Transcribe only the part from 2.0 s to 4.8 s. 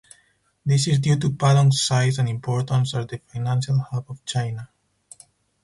and importance as the financial hub of China.